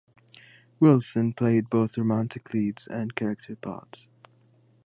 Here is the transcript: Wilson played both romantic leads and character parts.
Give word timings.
Wilson 0.79 1.31
played 1.31 1.69
both 1.69 1.95
romantic 1.95 2.55
leads 2.55 2.87
and 2.87 3.13
character 3.13 3.55
parts. 3.55 4.07